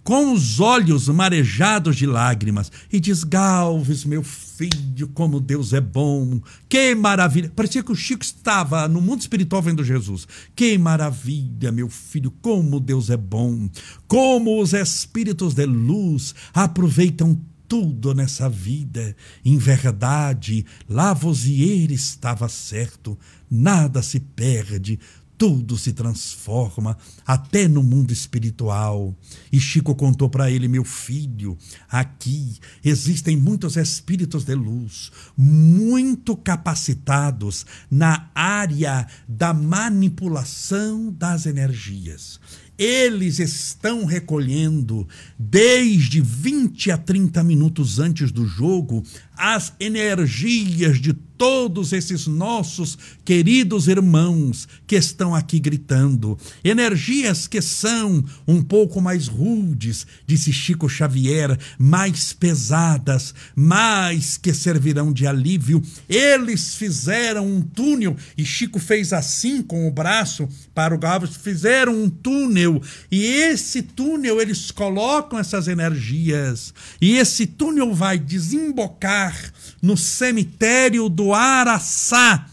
[0.03, 6.41] com os olhos marejados de lágrimas, e diz: Galves, meu filho, como Deus é bom,
[6.67, 7.51] que maravilha.
[7.55, 10.27] Parecia que o Chico estava no mundo espiritual vendo Jesus.
[10.55, 13.69] Que maravilha, meu filho, como Deus é bom,
[14.07, 19.15] como os espíritos de luz aproveitam tudo nessa vida.
[19.43, 23.17] Em verdade, Lavoisier estava certo,
[23.49, 24.99] nada se perde,
[25.43, 29.13] tudo se transforma, até no mundo espiritual.
[29.51, 31.57] E Chico contou para ele: meu filho,
[31.89, 42.39] aqui existem muitos espíritos de luz, muito capacitados na área da manipulação das energias.
[42.77, 45.07] Eles estão recolhendo,
[45.37, 49.03] desde 20 a 30 minutos antes do jogo,
[49.35, 56.37] as energias de todos esses nossos queridos irmãos que estão aqui gritando.
[56.63, 65.11] Energias que são um pouco mais rudes, disse Chico Xavier, mais pesadas, mais que servirão
[65.11, 65.81] de alívio.
[66.07, 72.03] Eles fizeram um túnel, e Chico fez assim com o braço para o Gávea, fizeram
[72.03, 72.62] um túnel,
[73.11, 79.35] e esse túnel eles colocam essas energias, e esse túnel vai desembocar
[79.81, 82.47] no cemitério do Araçá,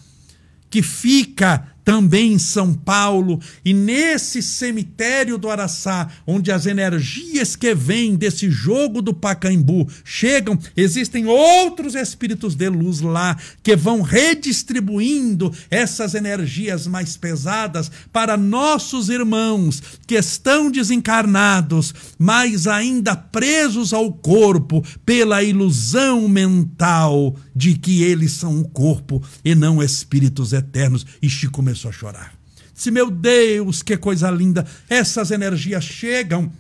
[0.69, 7.75] que fica também em São Paulo, e nesse cemitério do Araçá, onde as energias que
[7.75, 15.53] vêm desse jogo do Pacaembu chegam, existem outros espíritos de luz lá que vão redistribuindo
[15.69, 24.81] essas energias mais pesadas para nossos irmãos que estão desencarnados, mas ainda presos ao corpo
[25.05, 31.05] pela ilusão mental de que eles são um corpo e não espíritos eternos.
[31.21, 32.35] E Chico começou a chorar.
[32.75, 34.67] Disse: Meu Deus, que coisa linda!
[34.89, 36.53] Essas energias chegam,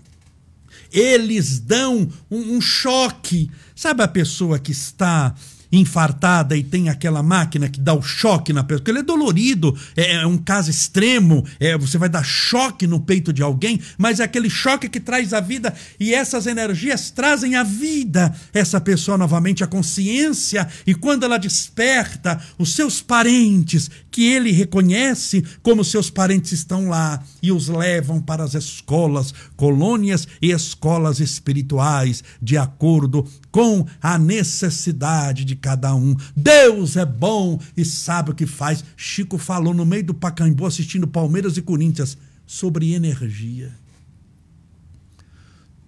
[0.92, 3.50] eles dão um, um choque.
[3.74, 5.34] Sabe a pessoa que está
[5.72, 9.76] infartada e tem aquela máquina que dá o choque na pessoa, porque ele é dolorido,
[9.96, 14.20] é, é um caso extremo, é, você vai dar choque no peito de alguém, mas
[14.20, 19.16] é aquele choque que traz a vida e essas energias trazem a vida essa pessoa
[19.16, 26.10] novamente, a consciência, e quando ela desperta, os seus parentes, que ele reconhece como seus
[26.10, 33.26] parentes estão lá e os levam para as escolas, colônias e escolas espirituais, de acordo
[33.50, 36.16] com a necessidade de cada um.
[36.36, 38.84] Deus é bom e sabe o que faz.
[38.96, 43.72] Chico falou no meio do Pacaembu assistindo Palmeiras e Corinthians sobre energia.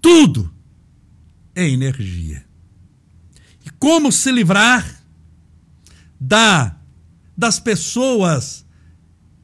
[0.01, 0.53] Tudo
[1.55, 2.45] é energia.
[3.65, 5.03] E como se livrar
[6.21, 6.77] da
[7.37, 8.65] das pessoas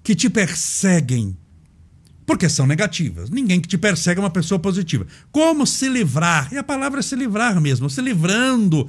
[0.03, 1.37] que te perseguem
[2.29, 3.31] porque são negativas.
[3.31, 5.07] Ninguém que te persegue é uma pessoa positiva.
[5.33, 6.53] Como se livrar?
[6.53, 8.87] E a palavra é se livrar mesmo, se livrando.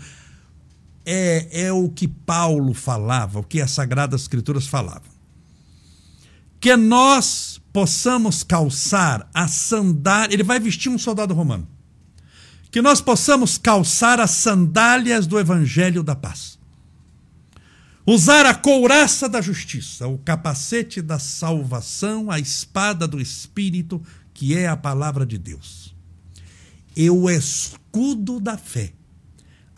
[1.12, 5.10] É, é o que Paulo falava, o que as Sagradas Escrituras falavam.
[6.60, 10.34] Que nós possamos calçar a sandália.
[10.34, 11.68] Ele vai vestir um soldado romano.
[12.70, 16.60] Que nós possamos calçar as sandálias do Evangelho da Paz
[18.12, 24.02] usar a couraça da justiça, o capacete da salvação, a espada do Espírito,
[24.34, 25.96] que é a palavra de Deus,
[26.96, 28.94] e o escudo da fé,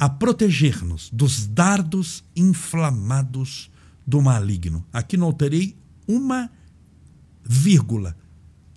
[0.02, 3.70] a proteger-nos dos dardos inflamados
[4.06, 4.84] do maligno.
[4.92, 6.50] Aqui não alterei uma
[7.46, 8.18] vírgula.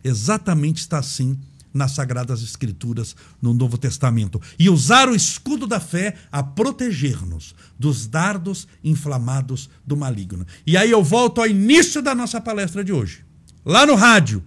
[0.04, 1.40] Exatamente está assim
[1.72, 4.38] nas Sagradas Escrituras, no Novo Testamento.
[4.58, 10.46] E usar o escudo da fé a proteger-nos dos dardos inflamados do maligno.
[10.66, 13.24] E aí eu volto ao início da nossa palestra de hoje.
[13.64, 14.44] Lá no rádio.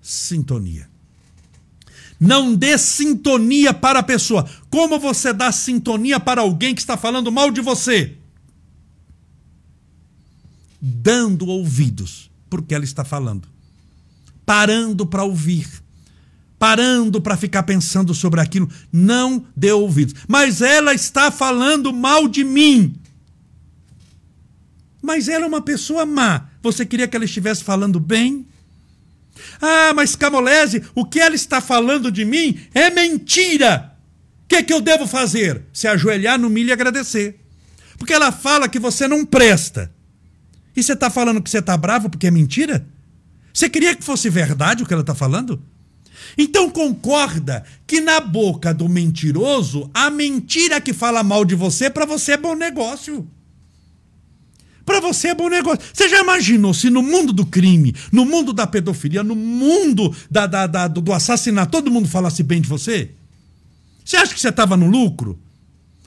[0.00, 0.88] Sintonia.
[2.18, 4.48] Não dê sintonia para a pessoa.
[4.68, 8.16] Como você dá sintonia para alguém que está falando mal de você?
[10.80, 13.48] Dando ouvidos porque ela está falando.
[14.44, 15.68] Parando para ouvir
[16.58, 18.68] parando para ficar pensando sobre aquilo.
[18.92, 20.14] Não dê ouvidos.
[20.26, 22.96] Mas ela está falando mal de mim.
[25.00, 26.48] Mas ela é uma pessoa má.
[26.62, 28.46] Você queria que ela estivesse falando bem?
[29.60, 33.94] Ah, mas Camolese, o que ela está falando de mim é mentira.
[34.44, 35.62] O que, que eu devo fazer?
[35.72, 37.38] Se ajoelhar no milho e agradecer.
[37.98, 39.92] Porque ela fala que você não presta.
[40.74, 42.86] E você está falando que você está bravo porque é mentira?
[43.52, 45.60] Você queria que fosse verdade o que ela está falando?
[46.36, 52.06] Então concorda que na boca do mentiroso, a mentira que fala mal de você, para
[52.06, 53.28] você é bom negócio.
[54.88, 55.84] Para você é bom negócio.
[55.92, 60.46] Você já imaginou se no mundo do crime, no mundo da pedofilia, no mundo da,
[60.46, 63.10] da, da do assassinato, todo mundo falasse bem de você?
[64.02, 65.38] Você acha que você estava no lucro?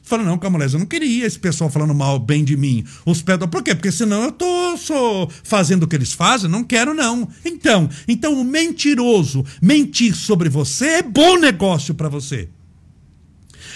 [0.01, 2.83] Fala, não, Camulés, eu não queria esse pessoal falando mal, bem de mim.
[3.05, 3.51] Os pedófilos.
[3.51, 3.75] Por quê?
[3.75, 7.29] Porque senão eu tô só fazendo o que eles fazem, não quero, não.
[7.45, 12.49] Então, então o mentiroso mentir sobre você é bom negócio para você.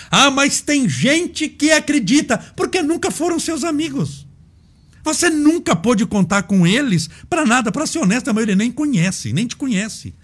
[0.10, 4.25] Ah, mas tem gente que acredita, porque nunca foram seus amigos.
[5.06, 7.72] Você nunca pôde contar com eles para nada.
[7.72, 10.16] Para ser honesto, a maioria nem conhece, nem te conhece.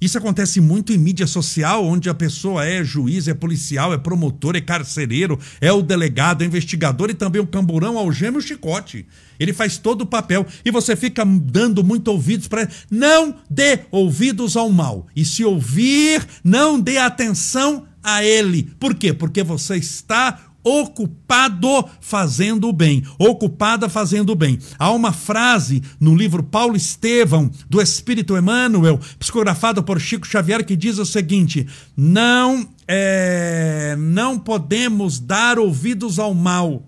[0.00, 4.54] Isso acontece muito em mídia social, onde a pessoa é juiz, é policial, é promotor,
[4.54, 9.06] é carcereiro, é o delegado, é investigador e também o camburão, algema e o chicote.
[9.40, 12.68] Ele faz todo o papel e você fica dando muito ouvidos para.
[12.90, 15.08] Não dê ouvidos ao mal.
[15.16, 18.70] E se ouvir, não dê atenção a ele.
[18.78, 19.12] Por quê?
[19.12, 24.58] Porque você está ocupado fazendo o bem, ocupada fazendo o bem.
[24.78, 30.76] Há uma frase no livro Paulo Estevão, do Espírito Emmanuel, psicografado por Chico Xavier, que
[30.76, 31.66] diz o seguinte:
[31.96, 36.84] não, é, não podemos dar ouvidos ao mal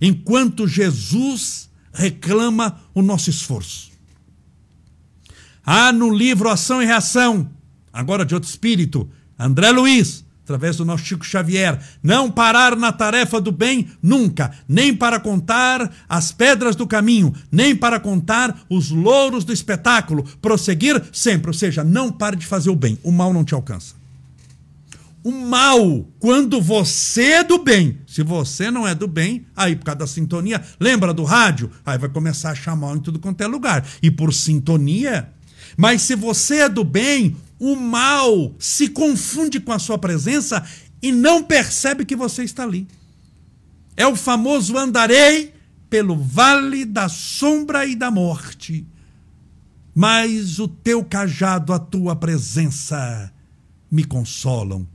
[0.00, 3.92] enquanto Jesus reclama o nosso esforço.
[5.64, 7.50] Há no livro Ação e Reação,
[7.92, 13.40] agora de outro espírito, André Luiz, através do nosso Chico Xavier, não parar na tarefa
[13.40, 19.42] do bem nunca, nem para contar as pedras do caminho, nem para contar os louros
[19.42, 23.42] do espetáculo, prosseguir sempre, ou seja, não pare de fazer o bem, o mal não
[23.42, 23.94] te alcança.
[25.24, 29.86] O mal, quando você é do bem, se você não é do bem, aí por
[29.86, 31.70] causa da sintonia, lembra do rádio?
[31.86, 33.86] Aí vai começar a chamar em tudo quanto é lugar.
[34.02, 35.30] E por sintonia,
[35.78, 37.34] mas se você é do bem,
[37.64, 40.62] o mal se confunde com a sua presença
[41.00, 42.86] e não percebe que você está ali.
[43.96, 45.54] É o famoso andarei
[45.88, 48.86] pelo vale da sombra e da morte,
[49.94, 53.32] mas o teu cajado, a tua presença
[53.90, 54.86] me consolam.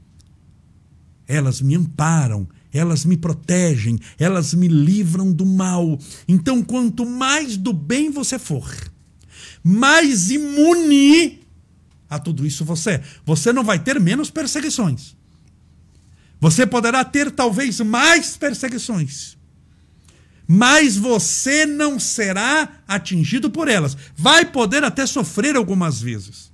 [1.27, 5.97] Elas me amparam, elas me protegem, elas me livram do mal.
[6.27, 8.69] Então, quanto mais do bem você for,
[9.63, 11.38] mais imune
[12.09, 13.01] a tudo isso você.
[13.25, 15.15] Você não vai ter menos perseguições.
[16.39, 19.37] Você poderá ter talvez mais perseguições.
[20.47, 23.95] Mas você não será atingido por elas.
[24.15, 26.48] Vai poder até sofrer algumas vezes.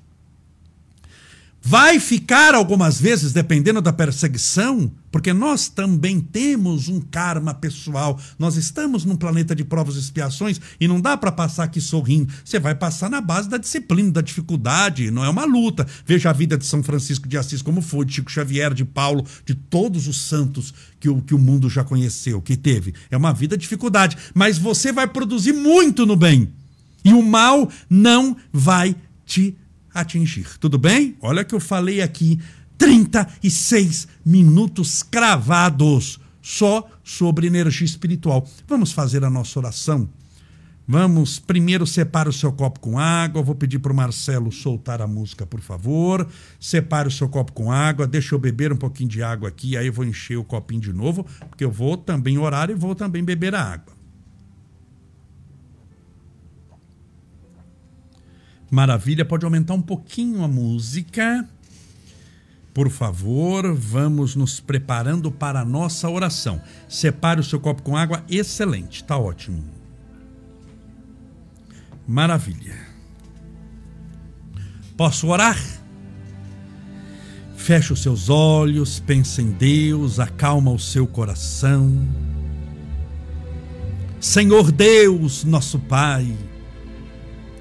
[1.67, 8.19] Vai ficar algumas vezes, dependendo da perseguição, porque nós também temos um karma pessoal.
[8.37, 12.31] Nós estamos num planeta de provas e expiações e não dá para passar aqui sorrindo.
[12.43, 15.87] Você vai passar na base da disciplina, da dificuldade, não é uma luta.
[16.05, 19.25] Veja a vida de São Francisco de Assis como foi, de Chico Xavier, de Paulo,
[19.43, 22.93] de todos os santos que o, que o mundo já conheceu, que teve.
[23.09, 26.47] É uma vida de dificuldade, mas você vai produzir muito no bem.
[27.03, 28.95] E o mal não vai
[29.25, 29.57] te
[29.95, 30.59] atingir.
[30.59, 31.15] Tudo bem?
[31.21, 32.39] Olha que eu falei aqui
[32.77, 38.47] 36 minutos cravados só sobre energia espiritual.
[38.67, 40.07] Vamos fazer a nossa oração.
[40.87, 43.41] Vamos primeiro separe o seu copo com água.
[43.41, 46.27] vou pedir para o Marcelo soltar a música, por favor.
[46.59, 48.05] Separe o seu copo com água.
[48.05, 49.75] Deixa eu beber um pouquinho de água aqui.
[49.75, 52.93] Aí eu vou encher o copinho de novo, porque eu vou também orar e vou
[52.93, 53.94] também beber a água.
[58.69, 61.47] Maravilha, pode aumentar um pouquinho a música.
[62.73, 66.61] Por favor, vamos nos preparando para a nossa oração.
[66.89, 69.63] Separe o seu copo com água, excelente, tá ótimo.
[72.07, 72.75] Maravilha.
[74.97, 75.57] Posso orar?
[77.55, 82.07] Feche os seus olhos, pense em Deus, acalma o seu coração.
[84.19, 86.35] Senhor Deus, nosso Pai,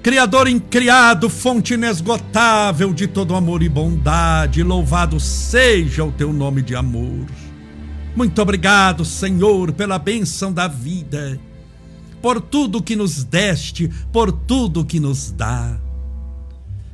[0.05, 6.75] Criador incriado, fonte inesgotável de todo amor e bondade, louvado seja o teu nome de
[6.75, 7.25] amor.
[8.15, 11.39] Muito obrigado, Senhor, pela bênção da vida,
[12.21, 15.75] por tudo que nos deste, por tudo que nos dá.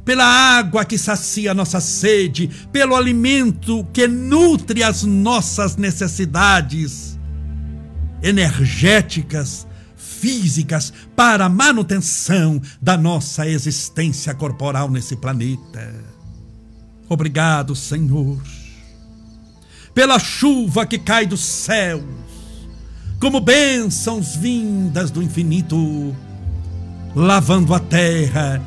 [0.05, 7.19] Pela água que sacia nossa sede, pelo alimento que nutre as nossas necessidades
[8.23, 9.67] energéticas,
[10.21, 15.91] físicas para a manutenção da nossa existência corporal nesse planeta.
[17.09, 18.39] Obrigado, Senhor,
[19.95, 22.03] pela chuva que cai dos céus,
[23.19, 26.15] como bênçãos vindas do infinito,
[27.15, 28.61] lavando a terra,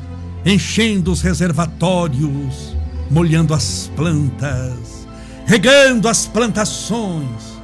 [0.45, 2.75] enchendo os reservatórios,
[3.09, 5.07] molhando as plantas,
[5.45, 7.55] regando as plantações.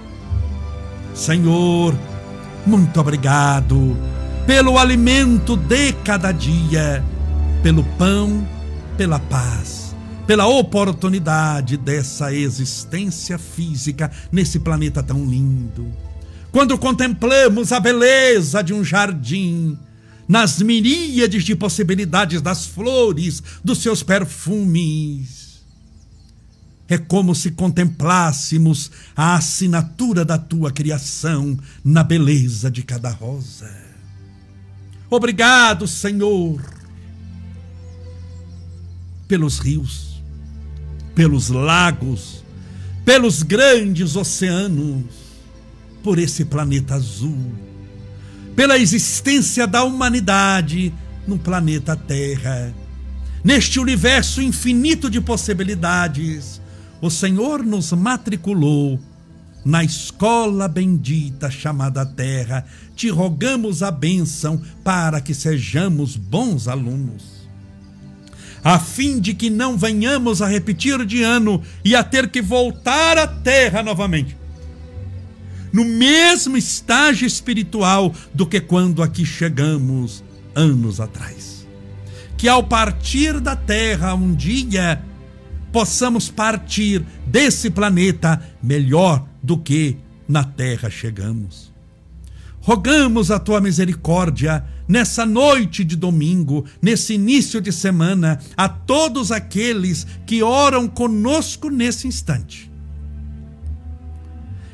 [1.14, 1.94] Senhor,
[2.66, 3.98] muito obrigado
[4.46, 7.04] pelo alimento de cada dia,
[7.64, 8.48] pelo pão,
[8.98, 9.96] pela paz,
[10.28, 15.92] pela oportunidade dessa existência física nesse planeta tão lindo.
[16.52, 19.78] Quando contemplamos a beleza de um jardim,
[20.28, 25.41] nas miríades de possibilidades das flores, dos seus perfumes,
[26.94, 33.72] é como se contemplássemos a assinatura da tua criação na beleza de cada rosa.
[35.10, 36.62] Obrigado, Senhor,
[39.26, 40.22] pelos rios,
[41.16, 42.44] pelos lagos,
[43.06, 45.06] pelos grandes oceanos,
[46.04, 47.54] por esse planeta azul,
[48.54, 50.94] pela existência da humanidade
[51.26, 52.74] no planeta Terra.
[53.44, 56.61] Neste universo infinito de possibilidades,
[57.02, 59.00] o Senhor nos matriculou
[59.66, 62.66] na escola bendita chamada Terra.
[62.96, 67.42] Te rogamos a bênção para que sejamos bons alunos.
[68.64, 73.18] A fim de que não venhamos a repetir de ano e a ter que voltar
[73.18, 74.38] à Terra novamente.
[75.74, 80.24] No mesmo estágio espiritual do que quando aqui chegamos
[80.54, 81.66] anos atrás.
[82.38, 85.02] Que ao partir da Terra um dia
[85.72, 89.98] possamos partir desse planeta melhor do que
[90.28, 91.72] na terra chegamos.
[92.60, 100.06] Rogamos a tua misericórdia nessa noite de domingo, nesse início de semana, a todos aqueles
[100.28, 102.70] que oram conosco nesse instante.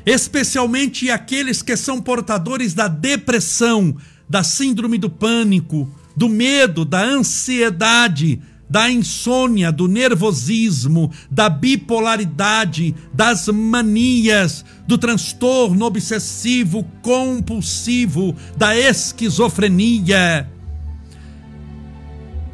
[0.04, 3.96] Especialmente aqueles que são portadores da depressão,
[4.28, 13.48] da síndrome do pânico, do medo, da ansiedade, da insônia, do nervosismo, da bipolaridade, das
[13.48, 20.48] manias, do transtorno obsessivo compulsivo, da esquizofrenia.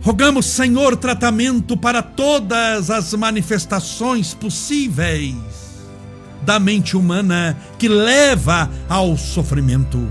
[0.03, 5.35] Rogamos, Senhor, tratamento para todas as manifestações possíveis
[6.43, 10.07] da mente humana que leva ao sofrimento.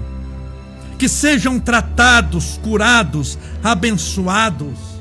[0.97, 4.92] Que sejam tratados, curados, abençoados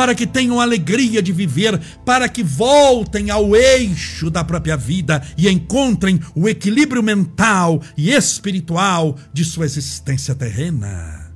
[0.00, 5.46] para que tenham alegria de viver, para que voltem ao eixo da própria vida e
[5.46, 11.30] encontrem o equilíbrio mental e espiritual de sua existência terrena.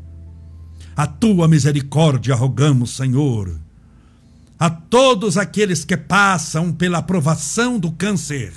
[0.96, 3.60] A tua misericórdia rogamos, Senhor,
[4.58, 8.54] a todos aqueles que passam pela aprovação do câncer,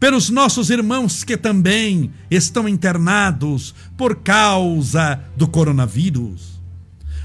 [0.00, 6.57] pelos nossos irmãos que também estão internados por causa do coronavírus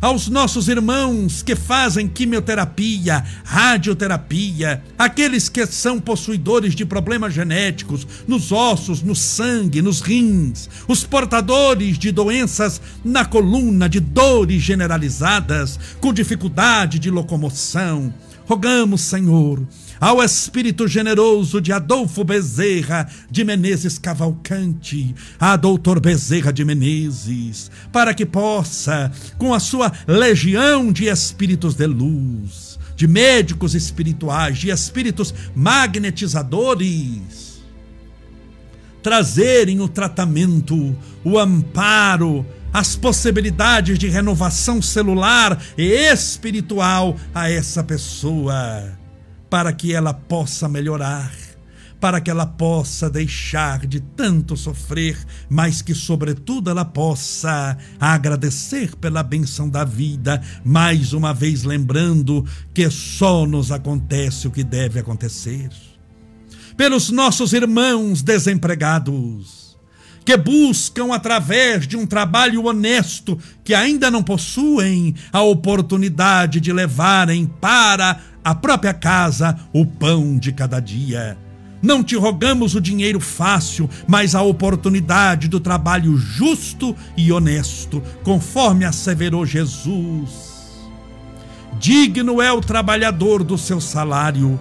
[0.03, 8.51] aos nossos irmãos que fazem quimioterapia, radioterapia, aqueles que são possuidores de problemas genéticos nos
[8.51, 16.11] ossos, no sangue, nos rins, os portadores de doenças na coluna, de dores generalizadas, com
[16.11, 18.13] dificuldade de locomoção.
[18.45, 19.65] Rogamos, Senhor,
[19.99, 28.13] ao espírito generoso de Adolfo Bezerra de Menezes Cavalcante, a doutor Bezerra de Menezes, para
[28.13, 35.33] que possa, com a sua legião de espíritos de luz, de médicos espirituais, de espíritos
[35.55, 37.63] magnetizadores,
[39.01, 48.97] trazerem o tratamento, o amparo, as possibilidades de renovação celular e espiritual a essa pessoa
[49.47, 51.31] para que ela possa melhorar,
[52.01, 55.15] para que ela possa deixar de tanto sofrer,
[55.47, 62.43] mas que, sobretudo, ela possa agradecer pela benção da vida, mais uma vez lembrando
[62.73, 65.69] que só nos acontece o que deve acontecer.
[66.75, 69.62] Pelos nossos irmãos desempregados,
[70.25, 77.45] que buscam através de um trabalho honesto que ainda não possuem a oportunidade de levarem
[77.45, 81.37] para a própria casa, o pão de cada dia.
[81.81, 88.85] Não te rogamos o dinheiro fácil, mas a oportunidade do trabalho justo e honesto, conforme
[88.85, 90.53] asseverou Jesus.
[91.79, 94.57] Digno é o trabalhador do seu salário,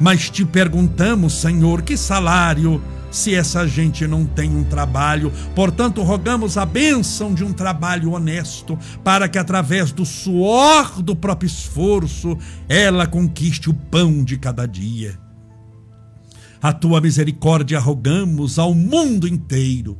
[0.00, 2.82] mas te perguntamos, Senhor, que salário
[3.14, 5.32] se essa gente não tem um trabalho.
[5.54, 11.46] Portanto, rogamos a bênção de um trabalho honesto, para que através do suor do próprio
[11.46, 12.36] esforço,
[12.68, 15.16] ela conquiste o pão de cada dia.
[16.60, 19.96] A tua misericórdia rogamos ao mundo inteiro.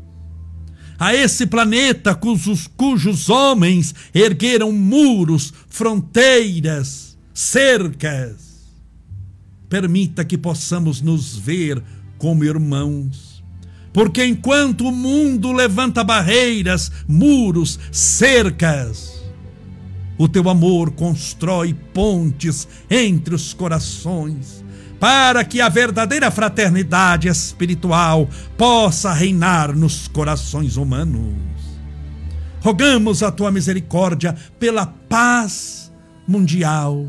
[0.98, 8.64] A esse planeta cujos, cujos homens ergueram muros, fronteiras, cercas.
[9.68, 11.82] Permita que possamos nos ver
[12.24, 13.44] como irmãos.
[13.92, 19.22] Porque enquanto o mundo levanta barreiras, muros, cercas,
[20.16, 24.64] o teu amor constrói pontes entre os corações,
[24.98, 31.34] para que a verdadeira fraternidade espiritual possa reinar nos corações humanos.
[32.62, 35.92] Rogamos a tua misericórdia pela paz
[36.26, 37.06] mundial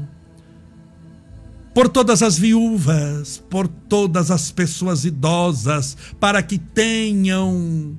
[1.75, 7.97] por todas as viúvas, por todas as pessoas idosas, para que tenham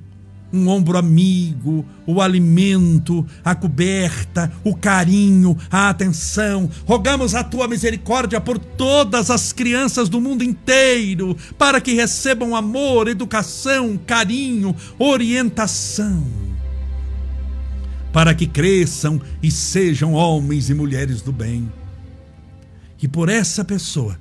[0.51, 6.67] um ombro amigo, o alimento, a coberta, o carinho, a atenção.
[6.87, 13.07] Rogamos a tua misericórdia por todas as crianças do mundo inteiro, para que recebam amor,
[13.07, 16.25] educação, carinho, orientação.
[18.11, 21.71] Para que cresçam e sejam homens e mulheres do bem.
[23.01, 24.17] E por essa pessoa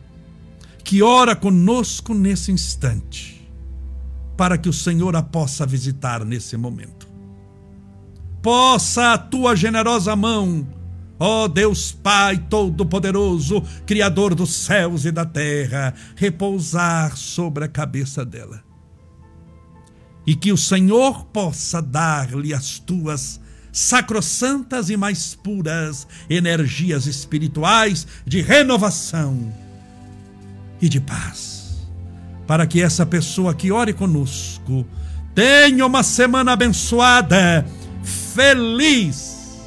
[0.84, 3.36] que ora conosco nesse instante
[4.36, 7.08] para que o Senhor a possa visitar nesse momento.
[8.42, 10.66] Possa a tua generosa mão,
[11.18, 18.62] ó Deus Pai Todo-Poderoso, Criador dos céus e da terra, repousar sobre a cabeça dela.
[20.26, 23.40] E que o Senhor possa dar-lhe as tuas
[23.76, 29.52] sacrossantas e mais puras energias espirituais de renovação
[30.80, 31.76] e de paz
[32.46, 34.86] para que essa pessoa que ore conosco
[35.34, 37.66] tenha uma semana abençoada,
[38.34, 39.58] feliz,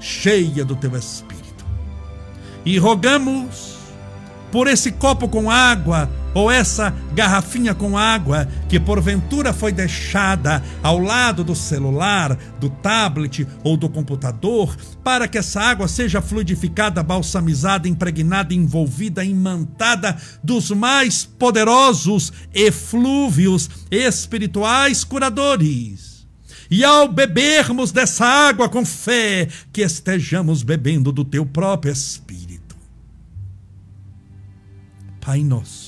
[0.00, 1.66] cheia do teu Espírito.
[2.64, 3.76] E rogamos
[4.52, 10.98] por esse copo com água ou essa garrafinha com água que porventura foi deixada ao
[10.98, 17.88] lado do celular, do tablet ou do computador, para que essa água seja fluidificada, balsamizada,
[17.88, 26.26] impregnada, envolvida, imantada dos mais poderosos eflúvios espirituais curadores.
[26.70, 32.58] E ao bebermos dessa água com fé, que estejamos bebendo do teu próprio Espírito
[35.28, 35.87] Pai nosso,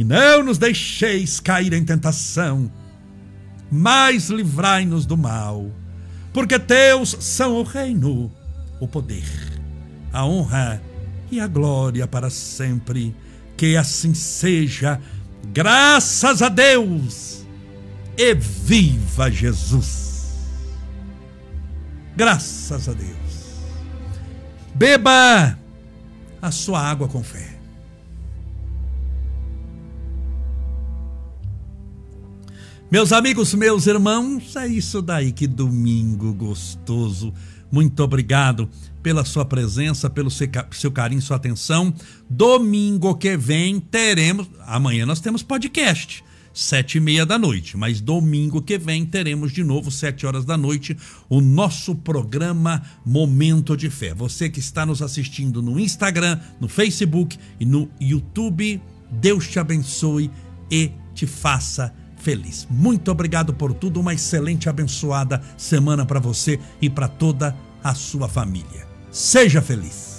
[0.00, 2.72] e não nos deixeis cair em tentação,
[3.70, 5.70] mas livrai-nos do mal,
[6.32, 8.32] porque teus são o reino,
[8.80, 9.28] o poder,
[10.10, 10.82] a honra
[11.30, 13.14] e a glória para sempre.
[13.58, 14.98] Que assim seja,
[15.52, 17.44] graças a Deus,
[18.16, 20.30] e viva Jesus!
[22.16, 23.60] Graças a Deus.
[24.74, 25.58] Beba
[26.40, 27.49] a sua água com fé.
[32.90, 37.32] Meus amigos, meus irmãos, é isso daí, que domingo gostoso.
[37.70, 38.68] Muito obrigado
[39.00, 41.94] pela sua presença, pelo seu carinho, sua atenção.
[42.28, 44.48] Domingo que vem teremos.
[44.66, 47.76] Amanhã nós temos podcast, sete e meia da noite.
[47.76, 50.96] Mas domingo que vem teremos de novo, sete horas da noite,
[51.28, 54.12] o nosso programa Momento de Fé.
[54.14, 58.82] Você que está nos assistindo no Instagram, no Facebook e no YouTube,
[59.12, 60.28] Deus te abençoe
[60.68, 62.66] e te faça feliz.
[62.70, 68.28] Muito obrigado por tudo, uma excelente abençoada semana para você e para toda a sua
[68.28, 68.86] família.
[69.10, 70.09] Seja feliz.